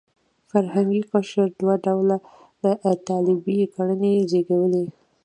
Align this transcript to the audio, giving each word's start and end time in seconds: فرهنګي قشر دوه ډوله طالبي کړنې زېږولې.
فرهنګي 0.49 1.01
قشر 1.11 1.47
دوه 1.59 1.75
ډوله 1.85 2.17
طالبي 3.07 3.59
کړنې 3.73 4.13
زېږولې. 4.31 4.83